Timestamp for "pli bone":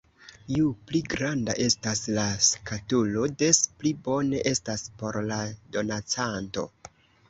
3.79-4.43